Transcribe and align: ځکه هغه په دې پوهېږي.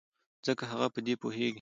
ځکه 0.45 0.63
هغه 0.71 0.87
په 0.93 0.99
دې 1.05 1.13
پوهېږي. 1.21 1.49